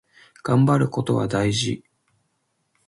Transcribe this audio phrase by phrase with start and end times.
[0.41, 1.83] がんばることは大事。